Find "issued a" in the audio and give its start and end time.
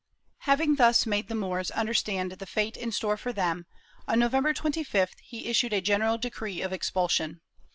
5.45-5.79